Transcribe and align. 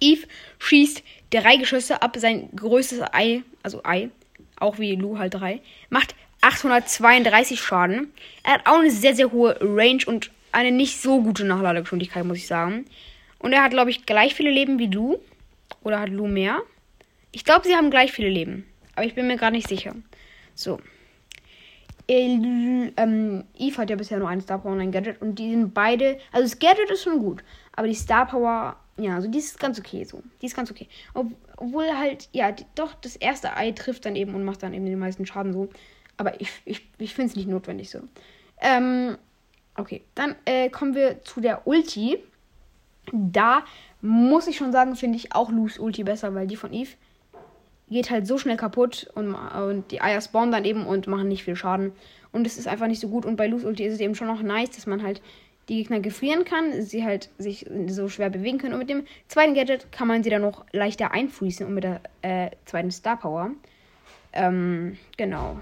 Eve 0.00 0.26
schießt 0.58 1.02
drei 1.30 1.56
Geschosse 1.56 2.02
ab, 2.02 2.16
sein 2.18 2.50
größtes 2.54 3.00
Ei, 3.12 3.42
also 3.62 3.82
Ei, 3.84 4.10
auch 4.58 4.78
wie 4.78 4.94
Lu 4.94 5.18
halt 5.18 5.34
drei, 5.34 5.60
macht 5.88 6.14
832 6.46 7.60
Schaden. 7.60 8.12
Er 8.44 8.54
hat 8.54 8.66
auch 8.66 8.78
eine 8.78 8.90
sehr, 8.92 9.16
sehr 9.16 9.32
hohe 9.32 9.58
Range 9.60 10.02
und 10.06 10.30
eine 10.52 10.70
nicht 10.70 11.00
so 11.00 11.20
gute 11.20 11.44
Nachladegeschwindigkeit, 11.44 12.24
muss 12.24 12.36
ich 12.36 12.46
sagen. 12.46 12.84
Und 13.40 13.52
er 13.52 13.64
hat, 13.64 13.72
glaube 13.72 13.90
ich, 13.90 14.06
gleich 14.06 14.34
viele 14.34 14.52
Leben 14.52 14.78
wie 14.78 14.86
Lu. 14.86 15.16
Oder 15.82 15.98
hat 15.98 16.08
Lu 16.08 16.28
mehr? 16.28 16.58
Ich 17.32 17.44
glaube, 17.44 17.66
sie 17.66 17.74
haben 17.74 17.90
gleich 17.90 18.12
viele 18.12 18.28
Leben. 18.28 18.64
Aber 18.94 19.04
ich 19.04 19.14
bin 19.14 19.26
mir 19.26 19.36
gerade 19.36 19.56
nicht 19.56 19.68
sicher. 19.68 19.94
So. 20.54 20.78
El, 22.06 22.92
ähm, 22.96 23.44
Eve 23.58 23.78
hat 23.78 23.90
ja 23.90 23.96
bisher 23.96 24.18
nur 24.18 24.28
einen 24.28 24.40
Star 24.40 24.60
Power 24.60 24.72
und 24.72 24.80
ein 24.80 24.92
Gadget. 24.92 25.20
Und 25.20 25.40
die 25.40 25.50
sind 25.50 25.74
beide. 25.74 26.18
Also 26.30 26.48
das 26.48 26.60
Gadget 26.60 26.90
ist 26.92 27.02
schon 27.02 27.18
gut. 27.18 27.42
Aber 27.74 27.88
die 27.88 27.94
Star 27.94 28.26
Power. 28.26 28.76
Ja, 28.98 29.16
also 29.16 29.28
die 29.28 29.38
ist 29.38 29.58
ganz 29.58 29.80
okay 29.80 30.04
so. 30.04 30.22
Die 30.40 30.46
ist 30.46 30.54
ganz 30.54 30.70
okay. 30.70 30.86
Ob, 31.12 31.26
obwohl 31.56 31.86
halt, 31.98 32.28
ja, 32.32 32.52
die, 32.52 32.64
doch, 32.76 32.94
das 32.94 33.16
erste 33.16 33.56
Ei 33.56 33.72
trifft 33.72 34.06
dann 34.06 34.14
eben 34.14 34.34
und 34.34 34.44
macht 34.44 34.62
dann 34.62 34.72
eben 34.72 34.86
den 34.86 34.98
meisten 34.98 35.26
Schaden 35.26 35.52
so. 35.52 35.68
Aber 36.16 36.40
ich, 36.40 36.50
ich, 36.64 36.88
ich 36.98 37.14
finde 37.14 37.30
es 37.30 37.36
nicht 37.36 37.48
notwendig 37.48 37.90
so. 37.90 38.00
Ähm, 38.60 39.16
okay, 39.76 40.02
dann 40.14 40.34
äh, 40.44 40.70
kommen 40.70 40.94
wir 40.94 41.22
zu 41.22 41.40
der 41.40 41.66
Ulti. 41.66 42.18
Da 43.12 43.64
muss 44.00 44.46
ich 44.46 44.56
schon 44.56 44.72
sagen, 44.72 44.96
finde 44.96 45.16
ich 45.16 45.34
auch 45.34 45.50
Lus 45.50 45.78
Ulti 45.78 46.04
besser, 46.04 46.34
weil 46.34 46.46
die 46.46 46.56
von 46.56 46.72
Eve 46.72 46.90
geht 47.88 48.10
halt 48.10 48.26
so 48.26 48.36
schnell 48.36 48.56
kaputt 48.56 49.08
und, 49.14 49.34
und 49.34 49.90
die 49.92 50.00
Eier 50.00 50.20
spawnen 50.20 50.50
dann 50.50 50.64
eben 50.64 50.86
und 50.86 51.06
machen 51.06 51.28
nicht 51.28 51.44
viel 51.44 51.56
Schaden. 51.56 51.92
Und 52.32 52.46
es 52.46 52.58
ist 52.58 52.66
einfach 52.66 52.88
nicht 52.88 53.00
so 53.00 53.08
gut. 53.08 53.24
Und 53.24 53.36
bei 53.36 53.46
Lus 53.46 53.64
Ulti 53.64 53.84
ist 53.84 53.94
es 53.94 54.00
eben 54.00 54.14
schon 54.14 54.26
noch 54.26 54.42
nice, 54.42 54.70
dass 54.70 54.86
man 54.86 55.02
halt 55.02 55.22
die 55.68 55.76
Gegner 55.76 56.00
gefrieren 56.00 56.44
kann, 56.44 56.82
sie 56.82 57.04
halt 57.04 57.30
sich 57.38 57.66
so 57.88 58.08
schwer 58.08 58.30
bewegen 58.30 58.58
können. 58.58 58.74
Und 58.74 58.80
mit 58.80 58.90
dem 58.90 59.04
zweiten 59.28 59.54
Gadget 59.54 59.90
kann 59.90 60.08
man 60.08 60.22
sie 60.22 60.30
dann 60.30 60.42
noch 60.42 60.64
leichter 60.72 61.12
einfriesen 61.12 61.66
und 61.66 61.74
mit 61.74 61.84
der 61.84 62.00
äh, 62.22 62.50
zweiten 62.66 62.90
Star 62.90 63.16
Power. 63.16 63.50
Ähm, 64.32 64.96
genau. 65.16 65.60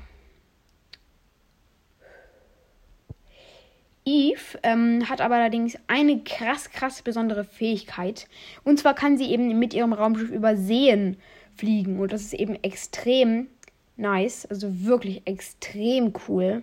Eve 4.14 4.58
ähm, 4.62 5.08
hat 5.08 5.20
aber 5.20 5.36
allerdings 5.36 5.76
eine 5.88 6.22
krass, 6.22 6.70
krass 6.70 7.02
besondere 7.02 7.44
Fähigkeit. 7.44 8.28
Und 8.62 8.78
zwar 8.78 8.94
kann 8.94 9.18
sie 9.18 9.30
eben 9.30 9.58
mit 9.58 9.74
ihrem 9.74 9.92
Raumschiff 9.92 10.30
über 10.30 10.56
Seen 10.56 11.16
fliegen. 11.56 11.98
Und 11.98 12.12
das 12.12 12.22
ist 12.22 12.34
eben 12.34 12.56
extrem 12.62 13.48
nice. 13.96 14.46
Also 14.46 14.84
wirklich 14.84 15.22
extrem 15.26 16.12
cool. 16.28 16.62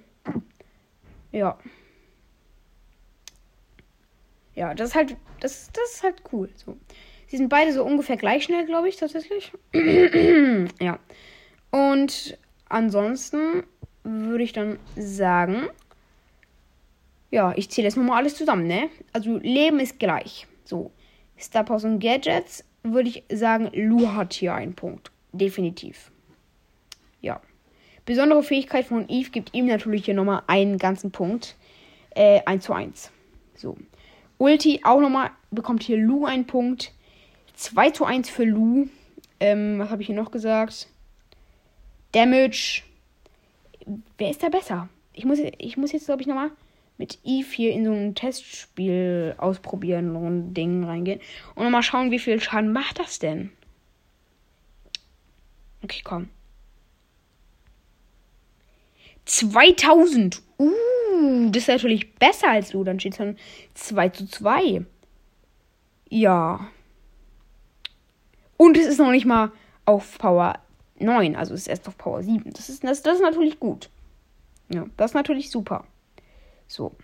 Ja. 1.31 1.57
Ja, 4.55 4.73
das 4.73 4.89
ist 4.89 4.95
halt, 4.95 5.17
das, 5.39 5.69
das 5.73 5.95
ist 5.95 6.03
halt 6.03 6.23
cool. 6.31 6.49
So. 6.55 6.77
Sie 7.27 7.37
sind 7.37 7.49
beide 7.49 7.71
so 7.71 7.83
ungefähr 7.83 8.17
gleich 8.17 8.43
schnell, 8.43 8.65
glaube 8.65 8.89
ich, 8.89 8.97
tatsächlich. 8.97 9.51
ja. 10.79 10.99
Und 11.71 12.37
ansonsten 12.67 13.63
würde 14.03 14.43
ich 14.43 14.53
dann 14.53 14.79
sagen, 14.95 15.69
ja, 17.31 17.53
ich 17.55 17.69
zähle 17.69 17.87
jetzt 17.87 17.95
nochmal 17.95 18.19
alles 18.19 18.35
zusammen, 18.35 18.67
ne? 18.67 18.89
Also 19.13 19.37
Leben 19.37 19.79
ist 19.79 19.99
gleich. 19.99 20.47
So. 20.65 20.91
Star 21.39 21.63
Powers 21.63 21.85
und 21.85 21.99
Gadgets 21.99 22.65
würde 22.83 23.09
ich 23.09 23.23
sagen, 23.31 23.69
Lu 23.73 24.09
hat 24.13 24.33
hier 24.33 24.53
einen 24.53 24.75
Punkt. 24.75 25.11
Definitiv. 25.31 26.11
Ja. 27.21 27.41
Besondere 28.05 28.43
Fähigkeit 28.43 28.85
von 28.85 29.07
Eve 29.07 29.29
gibt 29.29 29.53
ihm 29.53 29.65
natürlich 29.65 30.05
hier 30.05 30.13
nochmal 30.13 30.43
einen 30.47 30.77
ganzen 30.77 31.11
Punkt. 31.11 31.55
Äh, 32.11 32.41
1 32.45 32.65
zu 32.65 32.73
1. 32.73 33.11
So. 33.55 33.77
Ulti 34.37 34.81
auch 34.83 34.99
nochmal, 34.99 35.31
bekommt 35.51 35.83
hier 35.83 35.97
Lu 35.97 36.25
einen 36.25 36.45
Punkt. 36.45 36.91
2 37.55 37.91
zu 37.91 38.05
1 38.05 38.29
für 38.29 38.43
Lu. 38.43 38.89
Ähm, 39.39 39.79
was 39.79 39.89
habe 39.89 40.01
ich 40.01 40.07
hier 40.07 40.15
noch 40.15 40.31
gesagt? 40.31 40.87
Damage. 42.11 42.81
Wer 44.17 44.29
ist 44.29 44.43
da 44.43 44.49
besser? 44.49 44.89
Ich 45.13 45.25
muss, 45.25 45.39
ich 45.39 45.77
muss 45.77 45.91
jetzt, 45.93 46.07
glaube 46.07 46.21
ich, 46.21 46.27
nochmal 46.27 46.51
mit 46.97 47.19
Eve 47.23 47.47
hier 47.51 47.71
in 47.71 47.85
so 47.85 47.91
ein 47.91 48.15
Testspiel 48.15 49.35
ausprobieren 49.37 50.15
und 50.15 50.53
Ding 50.53 50.83
reingehen. 50.83 51.19
Und 51.55 51.71
mal 51.71 51.81
schauen, 51.81 52.11
wie 52.11 52.19
viel 52.19 52.39
Schaden 52.39 52.71
macht 52.71 52.99
das 52.99 53.19
denn? 53.19 53.51
Okay, 55.83 56.01
komm. 56.03 56.29
2000. 59.25 60.41
Uh, 60.59 61.49
das 61.51 61.63
ist 61.63 61.67
natürlich 61.69 62.13
besser 62.15 62.49
als 62.49 62.69
du. 62.69 62.83
Dann 62.83 62.99
steht 62.99 63.13
es 63.13 63.17
dann 63.17 63.37
2 63.73 64.09
zu 64.09 64.27
2. 64.27 64.85
Ja. 66.09 66.67
Und 68.57 68.77
es 68.77 68.85
ist 68.85 68.99
noch 68.99 69.11
nicht 69.11 69.25
mal 69.25 69.51
auf 69.85 70.17
Power 70.19 70.59
9. 70.99 71.35
Also 71.35 71.53
es 71.53 71.61
ist 71.61 71.67
erst 71.67 71.87
auf 71.87 71.97
Power 71.97 72.21
7. 72.21 72.51
Das 72.53 72.69
ist, 72.69 72.83
das, 72.83 73.01
das 73.01 73.15
ist 73.15 73.21
natürlich 73.21 73.59
gut. 73.59 73.89
Ja, 74.69 74.85
das 74.97 75.11
ist 75.11 75.15
natürlich 75.15 75.49
super. 75.49 75.85
So. 76.71 76.95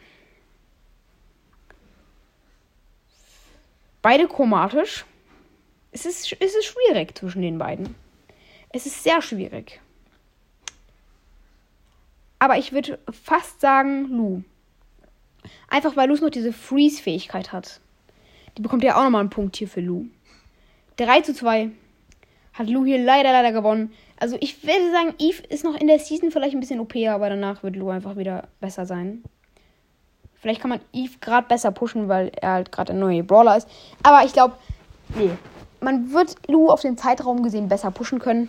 Beide 4.02 4.28
chromatisch. 4.28 5.06
Es 5.92 6.06
ist, 6.06 6.32
es 6.40 6.56
ist 6.56 6.66
schwierig 6.66 7.18
zwischen 7.18 7.42
den 7.42 7.58
beiden. 7.58 7.96
Es 8.70 8.86
ist 8.86 9.04
sehr 9.04 9.22
schwierig. 9.22 9.82
Aber 12.40 12.58
ich 12.58 12.72
würde 12.72 13.00
fast 13.12 13.60
sagen 13.60 14.06
Lu. 14.10 14.44
Einfach 15.68 15.98
weil 15.98 16.08
Lu 16.08 16.16
noch 16.16 16.30
diese 16.30 16.54
Freeze-Fähigkeit 16.54 17.52
hat. 17.52 17.82
Die 18.58 18.62
bekommt 18.62 18.84
ja 18.84 18.96
auch 18.96 19.04
nochmal 19.04 19.22
einen 19.22 19.30
Punkt 19.30 19.58
hier 19.58 19.68
für 19.68 19.82
Lu. 19.82 20.06
3 20.96 21.22
zu 21.22 21.34
2 21.34 21.72
hat 22.54 22.70
Lu 22.70 22.86
hier 22.86 23.00
leider, 23.00 23.32
leider 23.32 23.52
gewonnen. 23.52 23.92
Also 24.18 24.38
ich 24.40 24.64
würde 24.64 24.92
sagen, 24.92 25.14
Eve 25.20 25.44
ist 25.48 25.64
noch 25.64 25.76
in 25.76 25.88
der 25.88 26.00
Season 26.00 26.32
vielleicht 26.32 26.56
ein 26.56 26.60
bisschen 26.62 26.80
OP, 26.80 26.96
aber 26.96 27.30
danach 27.30 27.64
wird 27.64 27.76
Lu 27.76 27.90
einfach 27.90 28.16
wieder 28.16 28.48
besser 28.62 28.86
sein. 28.86 29.24
Vielleicht 30.48 30.62
kann 30.62 30.70
man 30.70 30.80
Eve 30.94 31.12
gerade 31.20 31.46
besser 31.46 31.72
pushen, 31.72 32.08
weil 32.08 32.32
er 32.40 32.52
halt 32.54 32.72
gerade 32.72 32.94
ein 32.94 33.00
neuer 33.00 33.22
Brawler 33.22 33.58
ist. 33.58 33.68
Aber 34.02 34.24
ich 34.24 34.32
glaube, 34.32 34.56
nee. 35.14 35.32
Man 35.82 36.14
wird 36.14 36.36
Lu 36.48 36.70
auf 36.70 36.80
den 36.80 36.98
Zeitraum 36.98 37.44
gesehen 37.44 37.68
besser 37.68 37.92
pushen 37.92 38.20
können 38.20 38.48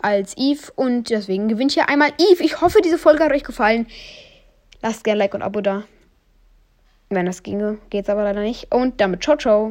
als 0.00 0.36
Eve. 0.36 0.70
Und 0.76 1.10
deswegen 1.10 1.48
gewinnt 1.48 1.72
hier 1.72 1.88
einmal 1.88 2.10
Eve. 2.16 2.44
Ich 2.44 2.60
hoffe, 2.60 2.78
diese 2.80 2.96
Folge 2.96 3.24
hat 3.24 3.32
euch 3.32 3.42
gefallen. 3.42 3.88
Lasst 4.82 5.02
gerne 5.02 5.18
Like 5.18 5.34
und 5.34 5.42
Abo 5.42 5.60
da. 5.60 5.82
Wenn 7.08 7.26
das 7.26 7.42
ginge, 7.42 7.78
geht's 7.90 8.08
aber 8.08 8.22
leider 8.22 8.42
nicht. 8.42 8.72
Und 8.72 9.00
damit 9.00 9.24
ciao, 9.24 9.36
ciao. 9.36 9.68